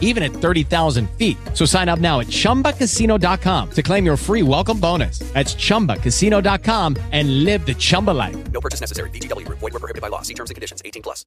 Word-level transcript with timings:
even 0.00 0.22
at 0.22 0.32
30,000 0.32 1.10
feet. 1.18 1.36
So 1.52 1.66
sign 1.66 1.90
up 1.90 1.98
now 1.98 2.20
at 2.20 2.28
chumbacasino.com 2.28 3.70
to 3.72 3.82
claim 3.82 4.06
your 4.06 4.16
free 4.16 4.42
welcome 4.42 4.80
bonus. 4.80 5.18
That's 5.34 5.54
chumbacasino.com 5.54 6.96
and 7.12 7.44
live 7.44 7.66
the 7.66 7.74
Chumba 7.74 8.12
life. 8.12 8.36
No 8.52 8.60
purchase 8.60 8.80
necessary. 8.80 9.10
VGW 9.10 9.44
Group. 9.44 9.58
Void 9.58 9.74
were 9.74 9.80
prohibited 9.80 10.02
by 10.02 10.08
law. 10.08 10.22
See 10.22 10.34
terms 10.34 10.50
and 10.50 10.54
conditions. 10.54 10.80
18 10.84 11.02
plus. 11.02 11.26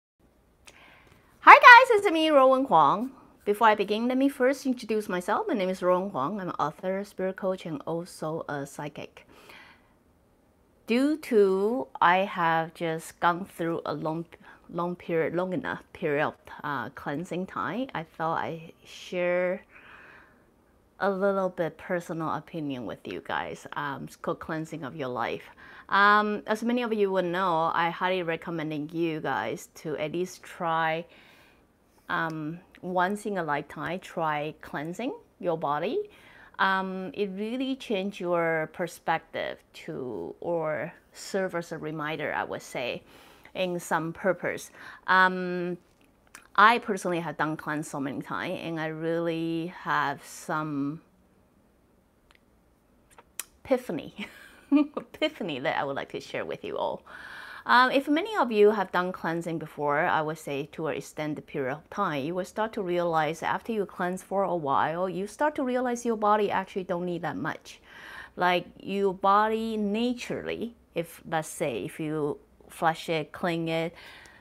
Hi 1.41 1.53
guys, 1.55 1.97
it's 1.97 2.11
me, 2.11 2.29
Ruowen 2.29 2.67
Huang. 2.67 3.11
Before 3.45 3.67
I 3.67 3.75
begin, 3.75 4.09
let 4.09 4.17
me 4.17 4.27
first 4.27 4.65
introduce 4.65 5.07
myself. 5.07 5.47
My 5.47 5.53
name 5.53 5.69
is 5.69 5.79
Ruowen 5.79 6.11
Huang. 6.11 6.41
I'm 6.41 6.49
an 6.49 6.55
author, 6.59 7.03
spirit 7.05 7.37
coach, 7.37 7.65
and 7.65 7.81
also 7.85 8.43
a 8.49 8.65
psychic. 8.65 9.26
Due 10.87 11.17
to 11.17 11.85
I 11.99 12.19
have 12.19 12.73
just 12.73 13.19
gone 13.19 13.43
through 13.43 13.81
a 13.85 13.93
long, 13.93 14.23
long 14.69 14.95
period, 14.95 15.35
long 15.35 15.51
enough 15.51 15.83
period 15.91 16.27
of 16.27 16.35
uh, 16.63 16.87
cleansing 16.91 17.45
time, 17.45 17.87
I 17.93 18.03
thought 18.03 18.37
I 18.37 18.71
share 18.85 19.63
a 21.01 21.11
little 21.11 21.49
bit 21.49 21.77
personal 21.77 22.29
opinion 22.33 22.85
with 22.85 23.05
you 23.05 23.21
guys. 23.27 23.67
Um, 23.73 24.05
it's 24.05 24.15
called 24.15 24.39
cleansing 24.39 24.85
of 24.85 24.95
your 24.95 25.09
life. 25.09 25.43
Um, 25.89 26.41
as 26.47 26.63
many 26.63 26.83
of 26.83 26.93
you 26.93 27.11
would 27.11 27.25
know, 27.25 27.69
I 27.73 27.89
highly 27.89 28.23
recommend 28.23 28.93
you 28.93 29.19
guys 29.19 29.67
to 29.81 29.97
at 29.97 30.13
least 30.13 30.41
try 30.41 31.03
um, 32.07 32.61
once 32.81 33.25
in 33.25 33.37
a 33.37 33.43
lifetime, 33.43 33.99
try 33.99 34.55
cleansing 34.61 35.13
your 35.41 35.57
body. 35.57 36.09
Um, 36.59 37.11
it 37.13 37.29
really 37.35 37.75
changed 37.75 38.19
your 38.19 38.69
perspective 38.73 39.59
to 39.85 40.35
or 40.39 40.93
serve 41.13 41.55
as 41.55 41.71
a 41.71 41.77
reminder, 41.77 42.33
I 42.33 42.43
would 42.43 42.61
say, 42.61 43.03
in 43.53 43.79
some 43.79 44.13
purpose. 44.13 44.71
Um, 45.05 45.77
I 46.55 46.79
personally 46.79 47.19
have 47.19 47.37
done 47.37 47.55
cleanse 47.57 47.87
so 47.87 47.99
many 47.99 48.21
times, 48.21 48.59
and 48.63 48.79
I 48.79 48.87
really 48.87 49.73
have 49.83 50.23
some 50.25 51.01
epiphany, 53.63 54.27
epiphany 54.71 55.59
that 55.59 55.77
I 55.77 55.83
would 55.83 55.95
like 55.95 56.09
to 56.13 56.19
share 56.19 56.45
with 56.45 56.63
you 56.63 56.77
all. 56.77 57.03
Um, 57.67 57.91
if 57.91 58.07
many 58.07 58.33
of 58.37 58.49
you 58.49 58.71
have 58.71 58.93
done 58.93 59.11
cleansing 59.11 59.59
before, 59.59 59.99
I 59.99 60.21
would 60.21 60.37
say 60.37 60.69
to 60.71 60.87
an 60.87 60.95
extended 60.95 61.45
period 61.47 61.73
of 61.73 61.89
time, 61.89 62.23
you 62.23 62.33
will 62.33 62.45
start 62.45 62.71
to 62.73 62.81
realize 62.81 63.43
after 63.43 63.73
you 63.73 63.85
cleanse 63.85 64.23
for 64.23 64.43
a 64.43 64.55
while, 64.55 65.09
you 65.09 65.27
start 65.27 65.53
to 65.55 65.63
realize 65.63 66.05
your 66.05 66.15
body 66.15 66.49
actually 66.49 66.85
don't 66.85 67.05
need 67.05 67.23
that 67.23 67.35
much. 67.35 67.81
Like 68.37 68.67
your 68.79 69.13
body 69.13 69.75
naturally, 69.75 70.77
if 70.95 71.21
let's 71.29 71.49
say 71.49 71.83
if 71.83 71.99
you 71.99 72.37
flush 72.69 73.09
it, 73.09 73.33
clean 73.33 73.67
it, 73.67 73.93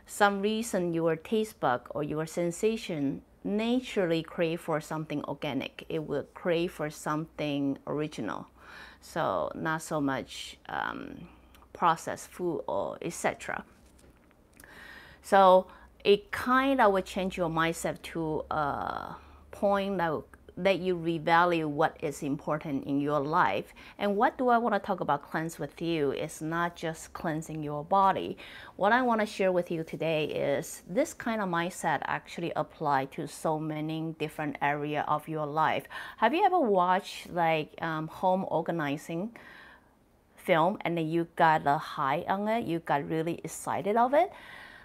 some 0.06 0.40
reason 0.40 0.94
your 0.94 1.16
taste 1.16 1.58
bud 1.58 1.80
or 1.90 2.04
your 2.04 2.26
sensation 2.26 3.22
naturally 3.42 4.22
crave 4.22 4.60
for 4.60 4.80
something 4.80 5.24
organic. 5.24 5.84
It 5.88 6.06
will 6.06 6.26
crave 6.34 6.70
for 6.70 6.90
something 6.90 7.78
original. 7.88 8.46
So 9.00 9.50
not 9.56 9.82
so 9.82 10.00
much 10.00 10.58
um, 10.68 11.26
processed 11.76 12.28
food 12.28 12.64
or 12.66 12.98
etc. 13.02 13.64
So 15.22 15.66
it 16.04 16.30
kind 16.30 16.80
of 16.80 16.92
will 16.92 17.02
change 17.02 17.36
your 17.36 17.50
mindset 17.50 18.00
to 18.14 18.44
a 18.50 19.16
point 19.50 19.98
that 19.98 20.22
that 20.58 20.78
you 20.78 20.96
revalue 20.96 21.66
what 21.66 21.96
is 22.00 22.22
important 22.22 22.84
in 22.84 22.98
your 22.98 23.20
life. 23.20 23.74
And 23.98 24.16
what 24.16 24.38
do 24.38 24.48
I 24.48 24.56
want 24.56 24.74
to 24.74 24.78
talk 24.78 25.00
about 25.00 25.22
cleanse 25.22 25.58
with 25.58 25.82
you 25.82 26.12
is 26.12 26.40
not 26.40 26.76
just 26.76 27.12
cleansing 27.12 27.62
your 27.62 27.84
body. 27.84 28.38
What 28.76 28.92
I 28.92 29.02
want 29.02 29.20
to 29.20 29.26
share 29.26 29.52
with 29.52 29.70
you 29.70 29.84
today 29.84 30.24
is 30.24 30.82
this 30.88 31.12
kind 31.12 31.42
of 31.42 31.48
mindset 31.48 32.00
actually 32.04 32.52
apply 32.56 33.04
to 33.16 33.28
so 33.28 33.58
many 33.58 34.14
different 34.18 34.56
area 34.62 35.04
of 35.06 35.28
your 35.28 35.46
life. 35.46 35.84
Have 36.16 36.32
you 36.32 36.44
ever 36.44 36.60
watched 36.60 37.30
like 37.30 37.74
um, 37.82 38.08
home 38.08 38.46
organizing 38.48 39.36
film 40.46 40.78
and 40.82 40.96
then 40.96 41.08
you 41.08 41.26
got 41.36 41.66
a 41.66 41.76
high 41.76 42.24
on 42.28 42.48
it, 42.48 42.64
you 42.64 42.78
got 42.78 43.06
really 43.08 43.40
excited 43.44 43.96
of 43.96 44.14
it? 44.14 44.30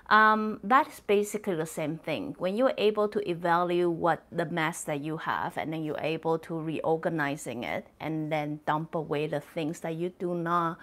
Um, 0.10 0.60
that's 0.62 1.00
basically 1.00 1.56
the 1.56 1.66
same 1.66 1.98
thing. 1.98 2.36
When 2.38 2.58
you're 2.58 2.74
able 2.78 3.08
to 3.08 3.30
evaluate 3.30 3.96
what 3.96 4.24
the 4.30 4.46
mess 4.46 4.84
that 4.84 5.00
you 5.00 5.16
have, 5.16 5.58
and 5.58 5.72
then 5.72 5.86
you're 5.86 6.02
able 6.02 6.38
to 6.40 6.60
reorganizing 6.60 7.64
it, 7.64 7.88
and 8.02 8.30
then 8.30 8.60
dump 8.66 8.94
away 8.94 9.28
the 9.28 9.40
things 9.40 9.80
that 9.80 9.96
you 9.96 10.10
do 10.20 10.36
not 10.36 10.80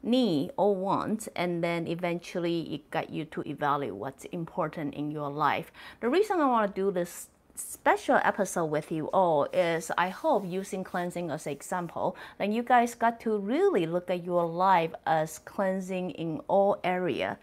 need 0.00 0.52
or 0.56 0.76
want, 0.76 1.26
and 1.34 1.64
then 1.64 1.88
eventually 1.88 2.72
it 2.72 2.88
got 2.90 3.10
you 3.10 3.24
to 3.24 3.42
evaluate 3.48 3.96
what's 3.96 4.24
important 4.26 4.94
in 4.94 5.10
your 5.10 5.28
life. 5.28 5.72
The 5.98 6.08
reason 6.08 6.40
I 6.40 6.46
want 6.46 6.72
to 6.72 6.80
do 6.80 6.92
this 6.92 7.30
special 7.58 8.20
episode 8.22 8.66
with 8.66 8.92
you 8.92 9.06
all 9.06 9.48
is 9.52 9.90
I 9.98 10.10
hope 10.10 10.44
using 10.46 10.84
cleansing 10.84 11.30
as 11.30 11.46
an 11.46 11.52
example, 11.52 12.16
then 12.38 12.52
you 12.52 12.62
guys 12.62 12.94
got 12.94 13.18
to 13.20 13.36
really 13.36 13.84
look 13.84 14.10
at 14.10 14.24
your 14.24 14.46
life 14.46 14.92
as 15.06 15.40
cleansing 15.40 16.10
in 16.12 16.40
all 16.46 16.78
area. 16.84 17.38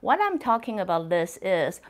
What 0.00 0.20
I'm 0.22 0.38
talking 0.38 0.80
about 0.80 1.10
this 1.10 1.38
is 1.42 1.80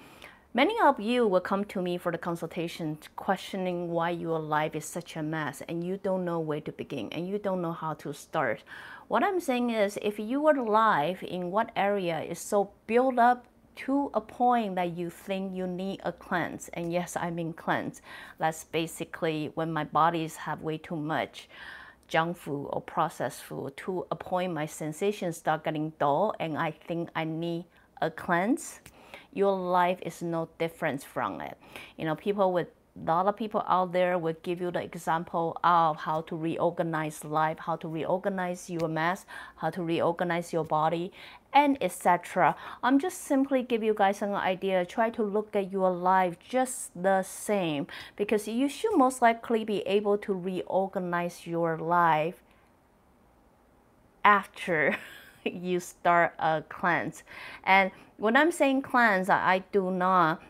many 0.53 0.75
of 0.83 0.99
you 0.99 1.27
will 1.27 1.41
come 1.41 1.65
to 1.66 1.81
me 1.81 1.99
for 1.99 2.11
the 2.11 2.19
consultation 2.19 2.99
questioning 3.15 3.91
why 3.91 4.10
your 4.10 4.41
life 4.41 4.75
is 4.75 4.84
such 4.84 5.15
a 5.15 5.22
mess 5.22 5.62
and 5.69 5.84
you 5.84 5.99
don't 5.99 6.25
know 6.25 6.41
where 6.41 6.60
to 6.62 6.72
begin 6.72 7.09
and 7.12 7.28
you 7.28 7.39
don't 7.39 7.62
know 7.62 7.72
how 7.72 7.95
to 7.95 8.12
start. 8.12 8.65
What 9.06 9.22
I'm 9.22 9.41
saying 9.41 9.71
is 9.71 9.99
if 10.03 10.19
your 10.19 10.55
life 10.55 11.22
in 11.22 11.50
what 11.53 11.71
area 11.77 12.21
is 12.21 12.41
so 12.41 12.72
built 12.87 13.19
up 13.19 13.47
to 13.87 14.11
a 14.15 14.21
point 14.21 14.75
that 14.75 14.97
you 14.97 15.11
think 15.11 15.55
you 15.55 15.66
need 15.66 16.00
a 16.05 16.12
cleanse. 16.12 16.69
And 16.75 16.93
yes 16.93 17.16
i 17.16 17.31
mean 17.31 17.53
cleanse 17.53 18.03
that's 18.39 18.65
basically 18.65 19.50
when 19.55 19.72
my 19.72 19.84
bodies 19.84 20.37
have 20.37 20.62
way 20.62 20.78
too 20.78 20.97
much 20.97 21.49
junk 22.09 22.37
food 22.37 22.69
or 22.72 22.81
processed 22.81 23.43
food 23.43 23.77
to 23.77 24.06
a 24.11 24.16
point 24.16 24.53
my 24.53 24.66
sensations 24.66 25.37
start 25.37 25.62
getting 25.65 25.93
dull 25.99 26.34
and 26.41 26.56
i 26.56 26.71
think 26.71 27.11
i 27.15 27.22
need 27.25 27.66
a 28.00 28.11
cleanse, 28.11 28.81
your 29.33 29.56
life 29.56 29.99
is 30.03 30.22
no 30.22 30.49
different 30.59 31.03
from 31.03 31.41
it. 31.41 31.56
You 31.97 32.05
know, 32.05 32.15
people 32.15 32.53
with 32.53 32.69
a 32.97 33.05
lot 33.12 33.27
of 33.27 33.37
people 33.37 33.65
out 33.69 33.93
there 33.93 34.19
will 34.19 34.37
give 34.43 34.60
you 34.60 34.72
the 34.72 34.83
example 34.83 35.56
of 35.62 35.97
how 35.97 36.22
to 36.22 36.34
reorganize 36.37 37.25
life, 37.25 37.56
how 37.59 37.77
to 37.77 37.87
reorganize 37.87 38.69
your 38.69 38.89
mass, 38.89 39.25
how 39.56 39.71
to 39.71 39.84
reorganize 39.84 40.53
your 40.53 40.65
body, 40.65 41.12
and 41.53 41.78
etc. 41.81 42.54
I'm 42.82 42.98
just 42.98 43.22
simply 43.22 43.62
give 43.62 43.82
you 43.82 43.94
guys 43.94 44.22
an 44.22 44.34
idea. 44.34 44.84
Try 44.84 45.10
to 45.10 45.22
look 45.22 45.56
at 45.56 45.72
your 45.72 45.91
life 45.91 46.36
just 46.38 46.91
the 47.00 47.22
same 47.22 47.86
because 48.16 48.47
you 48.47 48.69
should 48.69 48.97
most 48.97 49.22
likely 49.22 49.64
be 49.64 49.81
able 49.81 50.19
to 50.19 50.34
reorganize 50.34 51.47
your 51.47 51.78
life 51.78 52.42
after 54.25 54.97
you 55.44 55.81
start 55.81 56.34
a 56.38 56.62
cleanse. 56.69 57.22
And 57.65 57.91
when 58.19 58.36
I'm 58.36 58.53
saying 58.53 58.82
cleanse, 58.82 59.30
I 59.30 59.65
do 59.72 59.91
not 59.91 60.42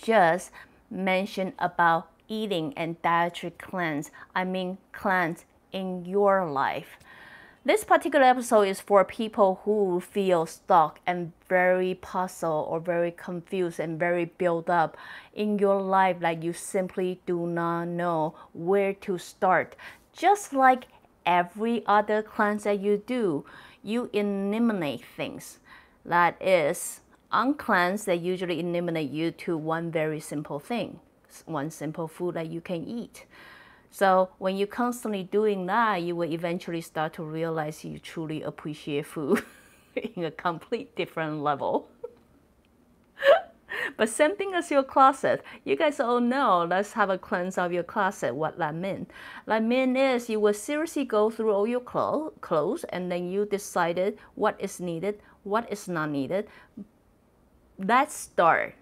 just 0.00 0.50
mention 0.90 1.52
about 1.58 2.10
eating 2.28 2.72
and 2.76 3.00
dietary 3.02 3.52
cleanse. 3.58 4.10
I 4.34 4.44
mean 4.44 4.78
cleanse 4.92 5.44
in 5.72 6.04
your 6.04 6.50
life. 6.50 6.98
This 7.68 7.84
particular 7.84 8.24
episode 8.24 8.62
is 8.62 8.80
for 8.80 9.04
people 9.04 9.60
who 9.66 10.00
feel 10.00 10.46
stuck 10.46 11.00
and 11.06 11.32
very 11.50 11.96
puzzled 11.96 12.66
or 12.66 12.80
very 12.80 13.10
confused 13.10 13.78
and 13.78 13.98
very 13.98 14.24
built 14.24 14.70
up 14.70 14.96
in 15.34 15.58
your 15.58 15.82
life 15.82 16.16
like 16.22 16.42
you 16.42 16.54
simply 16.54 17.20
do 17.26 17.46
not 17.46 17.88
know 17.88 18.34
where 18.54 18.94
to 18.94 19.18
start. 19.18 19.76
Just 20.14 20.54
like 20.54 20.86
every 21.26 21.84
other 21.84 22.22
cleanse 22.22 22.64
that 22.64 22.80
you 22.80 23.02
do, 23.06 23.44
you 23.82 24.08
eliminate 24.14 25.04
things. 25.04 25.58
That 26.06 26.40
is, 26.40 27.02
uncleansed, 27.32 28.06
they 28.06 28.16
usually 28.16 28.60
eliminate 28.60 29.10
you 29.10 29.30
to 29.44 29.58
one 29.58 29.90
very 29.90 30.20
simple 30.20 30.58
thing, 30.58 31.00
one 31.44 31.70
simple 31.70 32.08
food 32.08 32.32
that 32.32 32.48
you 32.48 32.62
can 32.62 32.88
eat. 32.88 33.26
So 33.90 34.30
when 34.38 34.56
you're 34.56 34.66
constantly 34.66 35.22
doing 35.22 35.66
that, 35.66 36.02
you 36.02 36.14
will 36.14 36.30
eventually 36.30 36.80
start 36.80 37.14
to 37.14 37.22
realize 37.22 37.84
you 37.84 37.98
truly 37.98 38.42
appreciate 38.42 39.06
food 39.06 39.44
in 39.96 40.24
a 40.24 40.30
complete 40.30 40.94
different 40.96 41.42
level. 41.42 41.88
But 43.96 44.08
same 44.08 44.36
thing 44.36 44.54
as 44.54 44.70
your 44.70 44.82
closet. 44.84 45.42
You 45.64 45.74
guys 45.76 45.98
all 45.98 46.20
know, 46.20 46.64
let's 46.68 46.92
have 46.92 47.10
a 47.10 47.18
cleanse 47.18 47.58
of 47.58 47.72
your 47.72 47.82
closet, 47.82 48.34
what 48.34 48.58
that 48.58 48.74
means. 48.74 49.08
That 49.46 49.64
means 49.64 49.96
is 49.98 50.30
you 50.30 50.40
will 50.40 50.54
seriously 50.54 51.04
go 51.04 51.30
through 51.30 51.52
all 51.52 51.66
your 51.66 51.80
clo- 51.80 52.32
clothes 52.40 52.84
and 52.84 53.10
then 53.10 53.28
you 53.30 53.46
decided 53.46 54.18
what 54.34 54.56
is 54.60 54.78
needed, 54.78 55.20
what 55.42 55.70
is 55.72 55.88
not 55.88 56.10
needed. 56.10 56.48
let's 57.78 58.14
start. 58.14 58.74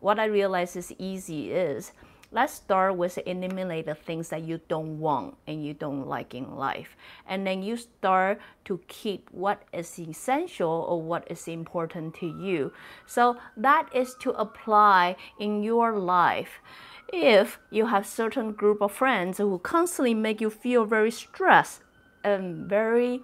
What 0.00 0.18
I 0.18 0.26
realize 0.26 0.76
is 0.76 0.92
easy 0.98 1.52
is 1.52 1.92
let's 2.32 2.54
start 2.54 2.96
with 2.96 3.18
eliminate 3.26 3.86
the 3.86 3.94
things 3.94 4.30
that 4.30 4.42
you 4.42 4.60
don't 4.68 4.98
want 4.98 5.36
and 5.46 5.64
you 5.64 5.74
don't 5.74 6.08
like 6.08 6.34
in 6.34 6.56
life. 6.56 6.96
And 7.28 7.46
then 7.46 7.62
you 7.62 7.76
start 7.76 8.40
to 8.64 8.80
keep 8.88 9.28
what 9.30 9.62
is 9.72 9.98
essential 9.98 10.86
or 10.88 11.00
what 11.00 11.30
is 11.30 11.46
important 11.46 12.14
to 12.16 12.26
you. 12.26 12.72
So 13.06 13.36
that 13.56 13.88
is 13.94 14.16
to 14.20 14.30
apply 14.30 15.16
in 15.38 15.62
your 15.62 15.98
life. 15.98 16.60
If 17.12 17.58
you 17.70 17.86
have 17.86 18.06
certain 18.06 18.52
group 18.52 18.80
of 18.80 18.92
friends 18.92 19.36
who 19.36 19.58
constantly 19.58 20.14
make 20.14 20.40
you 20.40 20.48
feel 20.48 20.86
very 20.86 21.10
stressed 21.10 21.82
and 22.24 22.66
very 22.66 23.20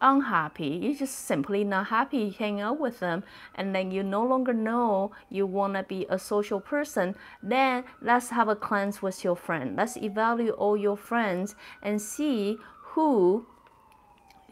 unhappy, 0.00 0.80
you're 0.82 0.94
just 0.94 1.18
simply 1.18 1.64
not 1.64 1.86
happy 1.88 2.30
hanging 2.30 2.60
out 2.60 2.78
with 2.78 3.00
them, 3.00 3.24
and 3.54 3.74
then 3.74 3.90
you 3.90 4.02
no 4.02 4.24
longer 4.24 4.52
know 4.52 5.12
you 5.30 5.46
want 5.46 5.74
to 5.74 5.82
be 5.82 6.06
a 6.08 6.18
social 6.18 6.60
person, 6.60 7.14
then 7.42 7.84
let's 8.00 8.30
have 8.30 8.48
a 8.48 8.56
cleanse 8.56 9.02
with 9.02 9.24
your 9.24 9.36
friend. 9.36 9.76
Let's 9.76 9.96
evaluate 9.96 10.54
all 10.54 10.76
your 10.76 10.96
friends 10.96 11.54
and 11.82 12.00
see 12.00 12.58
who 12.82 13.46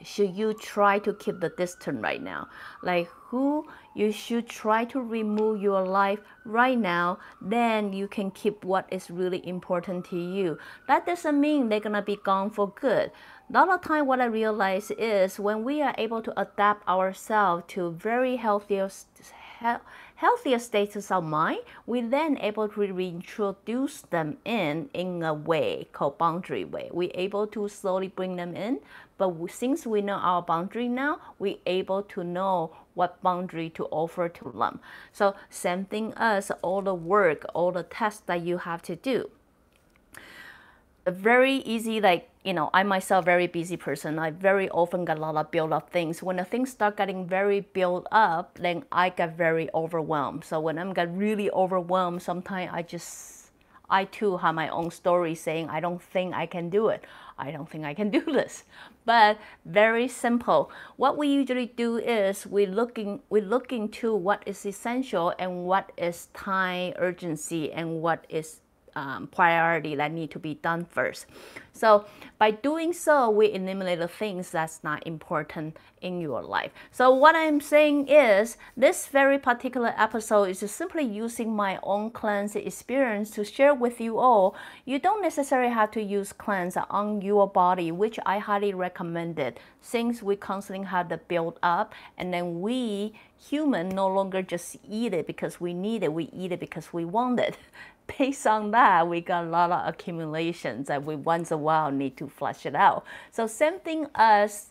should 0.05 0.37
you 0.37 0.55
try 0.55 0.99
to 1.01 1.15
keep 1.15 1.41
the 1.41 1.49
distance 1.49 2.01
right 2.01 2.23
now? 2.23 2.49
Like 2.83 3.09
who 3.29 3.67
you 3.95 4.13
should 4.13 4.49
try 4.49 4.85
to 4.87 5.01
remove 5.01 5.61
your 5.61 5.83
life 5.87 6.21
right 6.45 6.79
now, 6.79 7.19
then 7.41 7.93
you 7.93 8.07
can 8.07 8.31
keep 8.31 8.65
what 8.65 8.87
is 8.93 9.11
really 9.11 9.47
important 9.47 10.05
to 10.07 10.17
you. 10.17 10.59
That 10.87 11.07
doesn't 11.07 11.41
mean 11.41 11.69
they're 11.69 11.81
gonna 11.81 12.03
be 12.03 12.17
gone 12.17 12.51
for 12.51 12.69
good. 12.69 13.11
A 13.51 13.53
lot 13.53 13.69
of 13.69 13.83
time 13.83 14.07
what 14.07 14.21
I 14.21 14.27
realize 14.27 14.91
is 14.93 15.39
when 15.39 15.65
we 15.65 15.83
are 15.83 15.95
able 15.99 16.23
to 16.23 16.41
adapt 16.41 16.87
ourselves 16.89 17.65
to 17.69 17.91
very 17.93 18.37
healthier 18.37 18.89
healthier 20.17 20.59
status 20.59 21.11
of 21.11 21.25
mind, 21.25 21.61
we're 21.87 22.09
then 22.09 22.39
able 22.39 22.69
to 22.69 22.93
reintroduce 22.93 24.03
them 24.03 24.37
in 24.45 24.89
in 24.95 25.23
a 25.23 25.35
way 25.35 25.89
called 25.93 26.19
boundary 26.19 26.65
way. 26.65 26.89
We're 26.93 27.11
able 27.15 27.47
to 27.49 27.69
slowly 27.69 28.09
bring 28.09 28.37
them 28.37 28.55
in, 28.55 28.81
but 29.19 29.35
since 29.51 29.87
we 29.87 30.01
know 30.03 30.15
our 30.15 30.43
boundary 30.43 30.89
now, 30.89 31.21
we're 31.39 31.59
able 31.67 32.03
to 32.03 32.25
know 32.25 32.77
what 32.95 33.23
boundary 33.23 33.71
to 33.71 33.87
offer 33.87 34.29
to 34.29 34.53
them. 34.53 34.81
So 35.13 35.35
same 35.51 35.85
thing 35.85 36.15
as 36.17 36.51
all 36.63 36.83
the 36.83 36.95
work, 36.95 37.45
all 37.55 37.73
the 37.73 37.83
tests 37.83 38.23
that 38.27 38.43
you 38.43 38.59
have 38.59 38.83
to 38.83 38.97
do. 38.97 39.31
Very 41.07 41.57
easy 41.57 42.01
like 42.01 42.31
you 42.45 42.53
know, 42.53 42.69
I 42.75 42.83
myself 42.83 43.25
very 43.25 43.47
busy 43.47 43.77
person. 43.79 44.19
I 44.19 44.31
very 44.31 44.69
often 44.69 45.07
got 45.07 45.17
a 45.17 45.21
lot 45.21 45.37
of 45.37 45.51
build 45.51 45.73
up 45.73 45.91
things. 45.91 46.23
When 46.23 46.37
the 46.37 46.45
things 46.45 46.71
start 46.71 46.99
getting 46.99 47.27
very 47.27 47.61
built 47.61 48.07
up, 48.13 48.59
then 48.59 48.85
I 48.93 49.09
get 49.09 49.35
very 49.37 49.71
overwhelmed. 49.75 50.45
So 50.45 50.61
when 50.61 50.79
I'm 50.79 50.93
get 50.93 51.11
really 51.11 51.51
overwhelmed, 51.51 52.23
sometimes 52.23 52.71
I 52.73 52.83
just 52.83 53.45
I 53.89 54.05
too 54.05 54.37
have 54.39 54.55
my 54.55 54.69
own 54.69 54.91
story 54.91 55.35
saying 55.35 55.71
I 55.71 55.81
don't 55.81 56.03
think 56.03 56.35
I 56.35 56.45
can 56.45 56.69
do 56.69 56.89
it. 56.89 57.05
I 57.39 57.51
don't 57.51 57.69
think 57.69 57.85
I 57.85 57.95
can 57.95 58.11
do 58.11 58.21
this. 58.27 58.65
But 59.07 59.39
very 59.65 60.07
simple. 60.09 60.71
What 60.97 61.17
we 61.17 61.29
usually 61.29 61.67
do 61.67 61.97
is 61.97 62.47
we 62.47 62.67
looking 62.67 63.21
we 63.31 63.41
look 63.41 63.73
into 63.73 64.15
what 64.15 64.43
is 64.45 64.67
essential 64.67 65.33
and 65.39 65.65
what 65.65 65.93
is 65.97 66.29
time 66.35 66.93
urgency 66.97 67.73
and 67.73 68.03
what 68.03 68.27
is 68.29 68.61
um, 68.97 69.27
priority 69.29 69.95
that 69.97 70.13
need 70.13 70.31
to 70.33 70.39
be 70.39 70.55
done 70.55 70.85
first. 70.85 71.27
So 71.73 72.07
by 72.39 72.53
doing 72.53 72.93
so, 72.93 73.31
we 73.31 73.53
eliminate 73.53 73.99
the 73.99 74.09
things 74.09 74.51
that's 74.51 74.85
not 74.85 75.05
important 75.07 75.77
in 76.03 76.21
your 76.21 76.43
life. 76.43 76.71
So 76.93 77.13
what 77.13 77.35
I'm 77.35 77.61
saying 77.61 78.09
is 78.09 78.57
this 78.77 79.09
very 79.09 79.39
particular 79.39 79.93
episode 79.97 80.45
is 80.51 80.71
simply 80.71 81.03
using 81.03 81.55
my 81.55 81.81
own 81.83 82.11
cleanse 82.11 82.55
experience 82.55 83.31
to 83.31 83.45
share 83.45 83.75
with 83.75 84.01
you 84.01 84.19
all. 84.19 84.55
You 84.85 84.99
don't 84.99 85.23
necessarily 85.23 85.73
have 85.73 85.91
to 85.93 86.03
use 86.03 86.33
cleanse 86.33 86.77
on 86.77 87.23
your 87.23 87.49
body, 87.49 87.91
which 87.91 88.21
I 88.25 88.39
highly 88.39 88.73
recommend 88.75 89.39
it 89.39 89.59
since 89.81 90.23
we 90.23 90.37
constantly 90.37 90.87
have 90.87 91.09
the 91.09 91.19
build 91.19 91.59
up 91.63 91.93
and 92.17 92.33
then 92.33 92.61
we 92.61 93.15
human 93.39 93.89
no 93.89 94.09
longer 94.09 94.43
just 94.43 94.77
eat 94.89 95.13
it 95.13 95.27
because 95.27 95.61
we 95.61 95.75
need 95.75 96.03
it, 96.03 96.13
we 96.13 96.31
eat 96.33 96.53
it 96.53 96.61
because 96.61 96.93
we 96.93 97.05
want 97.05 97.41
it. 97.41 97.57
based 98.07 98.47
on 98.47 98.71
that, 98.73 99.09
we 99.09 99.21
got 99.21 99.45
a 99.45 99.49
lot 99.49 99.71
of 99.71 99.89
accumulations 99.89 100.89
that 100.89 101.05
we 101.05 101.17
once 101.17 101.51
a 101.51 101.57
while 101.57 101.91
need 101.91 102.17
to 102.19 102.29
flush 102.29 102.67
it 102.67 102.75
out. 102.75 103.05
So 103.31 103.47
same 103.47 103.81
thing 103.81 104.07
as 104.15 104.71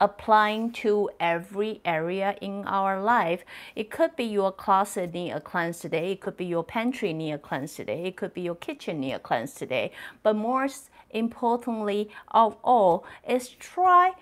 applying 0.00 0.70
to 0.70 1.08
every 1.18 1.80
area 1.84 2.36
in 2.40 2.64
our 2.66 3.02
life. 3.02 3.44
It 3.74 3.90
could 3.90 4.14
be 4.14 4.24
your 4.24 4.52
closet 4.52 5.14
need 5.14 5.30
a 5.30 5.40
cleanse 5.40 5.78
today. 5.80 6.12
It 6.12 6.20
could 6.20 6.36
be 6.36 6.44
your 6.44 6.64
pantry 6.64 7.12
need 7.12 7.32
a 7.32 7.38
cleanse 7.38 7.74
today. 7.74 8.04
It 8.04 8.16
could 8.16 8.34
be 8.34 8.42
your 8.42 8.56
kitchen 8.56 9.00
need 9.00 9.14
a 9.14 9.18
cleanse 9.18 9.54
today. 9.54 9.92
But 10.22 10.36
more 10.36 10.68
importantly 11.10 12.10
of 12.32 12.56
all 12.62 13.06
is 13.26 13.48
try 13.48 14.12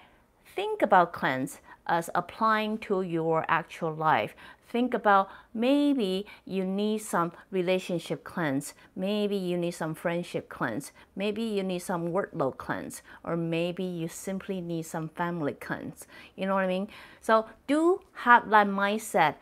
think 0.55 0.83
about 0.83 1.13
cleanse 1.13 1.59
as 1.87 2.11
applying 2.15 2.79
to 2.79 3.03
your 3.03 3.45
actual 3.49 3.95
life 3.95 4.35
think 4.75 4.93
about 4.93 5.31
maybe 5.55 6.27
you 6.45 6.65
need 6.65 6.99
some 6.99 7.31
relationship 7.53 8.25
cleanse, 8.25 8.75
maybe 8.97 9.37
you 9.37 9.57
need 9.57 9.71
some 9.71 9.95
friendship 9.95 10.49
cleanse, 10.49 10.91
maybe 11.15 11.43
you 11.43 11.63
need 11.63 11.79
some 11.79 12.09
workload 12.09 12.57
cleanse, 12.57 13.01
or 13.23 13.37
maybe 13.37 13.85
you 13.85 14.09
simply 14.09 14.61
need 14.61 14.83
some 14.83 15.09
family 15.11 15.53
cleanse. 15.53 16.09
You 16.35 16.47
know 16.47 16.55
what 16.55 16.65
I 16.65 16.67
mean? 16.67 16.89
So 17.21 17.47
do 17.69 18.01
have 18.27 18.51
that 18.51 18.67
mindset 18.67 19.37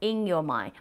in 0.00 0.26
your 0.26 0.42
mind. 0.42 0.72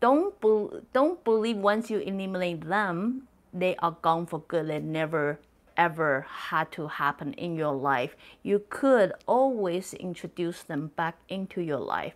Don't 0.00 0.38
be, 0.42 0.68
don't 0.92 1.24
believe 1.24 1.56
once 1.56 1.88
you 1.88 2.00
eliminate 2.00 2.68
them, 2.68 3.28
they 3.54 3.76
are 3.76 3.96
gone 4.02 4.26
for 4.26 4.40
good. 4.40 4.68
They 4.68 4.80
never 4.80 5.40
ever 5.76 6.26
had 6.28 6.70
to 6.72 6.88
happen 6.88 7.32
in 7.34 7.56
your 7.56 7.74
life, 7.74 8.16
you 8.42 8.62
could 8.68 9.12
always 9.26 9.94
introduce 9.94 10.62
them 10.62 10.92
back 10.96 11.16
into 11.28 11.60
your 11.60 11.80
life. 11.80 12.14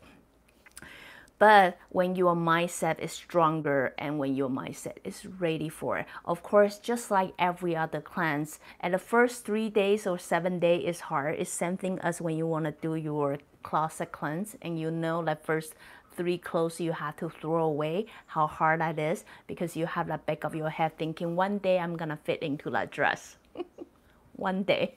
But 1.39 1.79
when 1.91 2.17
your 2.17 2.35
mindset 2.35 2.99
is 2.99 3.13
stronger 3.13 3.95
and 3.97 4.19
when 4.19 4.35
your 4.35 4.49
mindset 4.49 4.97
is 5.05 5.25
ready 5.25 5.69
for 5.69 5.99
it, 5.99 6.07
of 6.25 6.43
course, 6.43 6.79
just 6.79 7.13
like 7.13 7.33
every 7.39 7.77
other 7.77 8.01
cleanse, 8.01 8.59
at 8.81 8.91
the 8.91 8.99
first 8.99 9.45
three 9.45 9.71
days 9.71 10.05
or 10.07 10.19
seven 10.19 10.59
days 10.59 10.85
is 10.85 11.01
hard. 11.03 11.37
It's 11.39 11.51
same 11.51 11.77
thing 11.77 12.01
as 12.01 12.21
when 12.21 12.37
you 12.37 12.47
want 12.47 12.65
to 12.65 12.73
do 12.73 12.97
your 12.97 13.39
closet 13.63 14.11
cleanse 14.11 14.57
and 14.63 14.81
you 14.81 14.91
know 14.91 15.25
that 15.25 15.45
first 15.45 15.75
three 16.17 16.39
clothes 16.39 16.81
you 16.81 16.91
have 16.91 17.17
to 17.17 17.29
throw 17.29 17.63
away, 17.65 18.07
how 18.27 18.49
hard 18.49 18.81
that 18.81 18.99
is 18.99 19.25
because 19.47 19.77
you 19.77 19.87
have 19.87 20.09
that 20.09 20.27
back 20.27 20.43
of 20.43 20.57
your 20.57 20.71
head 20.71 20.99
thinking 20.99 21.37
one 21.37 21.59
day 21.59 21.79
I'm 21.79 21.97
gonna 21.97 22.19
fit 22.25 22.43
into 22.43 22.69
that 22.71 22.91
dress 22.91 23.37
one 24.39 24.63
day. 24.63 24.95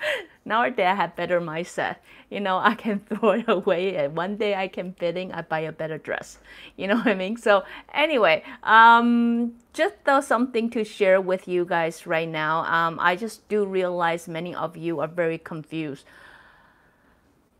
Nowadays, 0.44 0.86
I 0.86 0.94
have 0.94 1.16
better 1.16 1.40
mindset. 1.40 1.96
You 2.28 2.40
know, 2.40 2.58
I 2.58 2.74
can 2.74 3.00
throw 3.08 3.30
it 3.30 3.48
away, 3.48 3.96
and 3.96 4.16
one 4.16 4.36
day 4.36 4.54
I 4.54 4.68
can 4.68 4.92
fit 4.94 5.16
in. 5.16 5.32
I 5.32 5.42
buy 5.42 5.60
a 5.60 5.72
better 5.72 5.98
dress. 5.98 6.38
You 6.76 6.88
know 6.88 6.96
what 7.00 7.06
I 7.06 7.14
mean? 7.14 7.36
So 7.36 7.64
anyway, 7.94 8.42
um, 8.62 9.54
just 9.72 9.94
though 10.04 10.20
something 10.20 10.70
to 10.70 10.84
share 10.84 11.20
with 11.20 11.46
you 11.46 11.64
guys 11.64 12.06
right 12.06 12.28
now. 12.28 12.64
Um, 12.64 12.98
I 13.00 13.16
just 13.16 13.48
do 13.48 13.64
realize 13.64 14.28
many 14.28 14.54
of 14.54 14.76
you 14.76 15.00
are 15.00 15.08
very 15.08 15.38
confused 15.38 16.04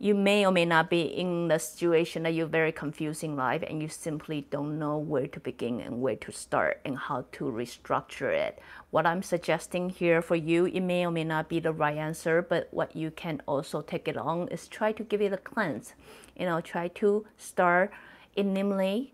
you 0.02 0.16
may 0.16 0.44
or 0.44 0.50
may 0.50 0.64
not 0.64 0.90
be 0.90 1.02
in 1.02 1.46
the 1.46 1.60
situation 1.60 2.24
that 2.24 2.34
you're 2.34 2.44
very 2.44 2.72
confusing 2.72 3.36
life 3.36 3.62
and 3.68 3.80
you 3.80 3.86
simply 3.86 4.44
don't 4.50 4.76
know 4.76 4.98
where 4.98 5.28
to 5.28 5.38
begin 5.38 5.80
and 5.80 6.02
where 6.02 6.16
to 6.16 6.32
start 6.32 6.80
and 6.84 6.98
how 6.98 7.24
to 7.30 7.44
restructure 7.44 8.34
it. 8.34 8.58
What 8.90 9.06
I'm 9.06 9.22
suggesting 9.22 9.90
here 9.90 10.20
for 10.20 10.34
you, 10.34 10.66
it 10.66 10.80
may 10.80 11.06
or 11.06 11.12
may 11.12 11.22
not 11.22 11.48
be 11.48 11.60
the 11.60 11.70
right 11.72 11.96
answer, 11.96 12.42
but 12.42 12.66
what 12.72 12.96
you 12.96 13.12
can 13.12 13.42
also 13.46 13.80
take 13.80 14.08
it 14.08 14.16
on 14.16 14.48
is 14.48 14.66
try 14.66 14.90
to 14.90 15.04
give 15.04 15.22
it 15.22 15.32
a 15.32 15.36
cleanse. 15.36 15.94
You 16.36 16.46
know, 16.46 16.60
try 16.60 16.88
to 16.88 17.24
start 17.38 17.92
eliminate. 18.34 19.12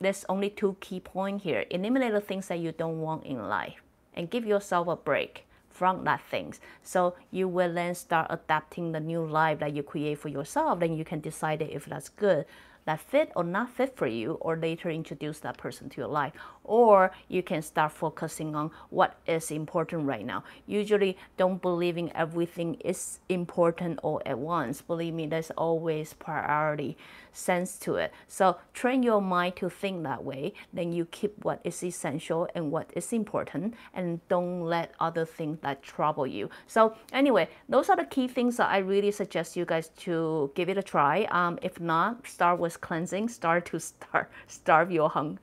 There's 0.00 0.24
only 0.30 0.48
two 0.48 0.78
key 0.80 1.00
points 1.00 1.44
here. 1.44 1.66
Eliminate 1.70 2.14
the 2.14 2.22
things 2.22 2.48
that 2.48 2.60
you 2.60 2.72
don't 2.72 3.02
want 3.02 3.26
in 3.26 3.46
life 3.46 3.82
and 4.14 4.30
give 4.30 4.46
yourself 4.46 4.88
a 4.88 4.96
break 4.96 5.44
from 5.74 6.04
that 6.04 6.22
things. 6.30 6.60
So 6.82 7.16
you 7.30 7.48
will 7.48 7.74
then 7.74 7.94
start 7.94 8.28
adapting 8.30 8.92
the 8.92 9.00
new 9.00 9.26
life 9.26 9.58
that 9.58 9.74
you 9.74 9.82
create 9.82 10.18
for 10.18 10.28
yourself. 10.28 10.78
Then 10.78 10.96
you 10.96 11.04
can 11.04 11.20
decide 11.20 11.60
if 11.60 11.84
that's 11.84 12.08
good. 12.08 12.46
that 12.84 13.00
fit 13.00 13.32
or 13.34 13.44
not 13.44 13.70
fit 13.70 13.96
for 13.96 14.06
you, 14.06 14.32
or 14.40 14.56
later 14.56 14.90
introduce 14.90 15.38
that 15.40 15.56
person 15.56 15.88
to 15.88 16.00
your 16.00 16.08
life. 16.08 16.32
Or 16.64 17.12
you 17.28 17.42
can 17.42 17.62
start 17.62 17.92
focusing 17.92 18.54
on 18.54 18.70
what 18.90 19.16
is 19.26 19.50
important 19.50 20.06
right 20.06 20.24
now. 20.24 20.44
Usually, 20.66 21.16
don't 21.36 21.60
believe 21.60 21.98
in 21.98 22.10
everything 22.16 22.74
is 22.84 23.20
important 23.28 24.00
all 24.02 24.22
at 24.24 24.38
once. 24.38 24.80
Believe 24.80 25.14
me, 25.14 25.26
there's 25.26 25.50
always 25.52 26.14
priority 26.14 26.96
sense 27.34 27.76
to 27.80 27.96
it. 27.96 28.12
So 28.28 28.56
train 28.72 29.02
your 29.02 29.20
mind 29.20 29.56
to 29.56 29.68
think 29.68 30.02
that 30.04 30.24
way. 30.24 30.54
Then 30.72 30.92
you 30.92 31.04
keep 31.06 31.44
what 31.44 31.60
is 31.64 31.82
essential 31.82 32.48
and 32.54 32.70
what 32.70 32.90
is 32.94 33.12
important, 33.12 33.74
and 33.92 34.26
don't 34.28 34.62
let 34.62 34.94
other 35.00 35.26
things 35.26 35.58
that 35.62 35.82
trouble 35.82 36.26
you. 36.26 36.48
So 36.66 36.94
anyway, 37.12 37.48
those 37.68 37.90
are 37.90 37.96
the 37.96 38.04
key 38.04 38.28
things 38.28 38.56
that 38.56 38.70
I 38.70 38.78
really 38.78 39.10
suggest 39.10 39.56
you 39.56 39.64
guys 39.64 39.88
to 39.98 40.50
give 40.54 40.68
it 40.68 40.78
a 40.78 40.82
try. 40.82 41.24
Um, 41.30 41.58
if 41.60 41.80
not, 41.80 42.26
start 42.26 42.58
with 42.58 42.80
cleansing. 42.80 43.28
Start 43.28 43.66
to 43.66 43.80
start 43.80 44.30
starve 44.46 44.90
your 44.90 45.10
hunger 45.10 45.40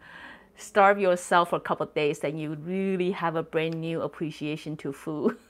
starve 0.61 0.99
yourself 0.99 1.49
for 1.49 1.57
a 1.57 1.59
couple 1.59 1.85
days, 1.87 2.19
then 2.19 2.37
you 2.37 2.53
really 2.53 3.11
have 3.11 3.35
a 3.35 3.43
brand 3.43 3.75
new 3.75 4.01
appreciation 4.01 4.77
to 4.77 4.93
food. 4.93 5.37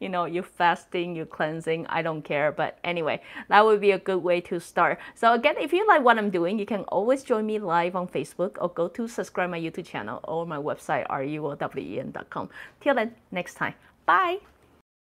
you 0.00 0.08
know, 0.08 0.24
you're 0.24 0.42
fasting, 0.42 1.16
you're 1.16 1.26
cleansing, 1.26 1.86
I 1.88 2.02
don't 2.02 2.22
care. 2.22 2.52
But 2.52 2.78
anyway, 2.84 3.20
that 3.48 3.64
would 3.64 3.80
be 3.80 3.92
a 3.92 3.98
good 3.98 4.22
way 4.22 4.40
to 4.42 4.60
start. 4.60 4.98
So 5.14 5.32
again, 5.32 5.56
if 5.58 5.72
you 5.72 5.86
like 5.86 6.02
what 6.02 6.18
I'm 6.18 6.30
doing, 6.30 6.58
you 6.58 6.66
can 6.66 6.82
always 6.84 7.22
join 7.22 7.46
me 7.46 7.58
live 7.58 7.96
on 7.96 8.08
Facebook 8.08 8.56
or 8.60 8.68
go 8.68 8.88
to 8.88 9.08
subscribe 9.08 9.50
my 9.50 9.60
YouTube 9.60 9.86
channel 9.86 10.20
or 10.24 10.46
my 10.46 10.58
website, 10.58 11.06
ruowen.com. 11.08 12.50
Till 12.80 12.94
then, 12.94 13.14
next 13.30 13.54
time. 13.54 13.74
Bye. 14.06 14.38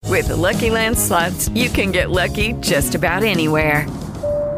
With 0.08 0.28
the 0.28 0.36
Lucky 0.36 0.70
Land 0.70 0.98
slots, 0.98 1.50
you 1.50 1.70
can 1.70 1.92
get 1.92 2.12
lucky 2.12 2.54
just 2.62 2.96
about 2.96 3.24
anywhere. 3.24 3.88